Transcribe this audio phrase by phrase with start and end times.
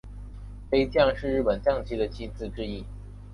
[0.67, 2.83] 飞将是日本将棋的棋子之一。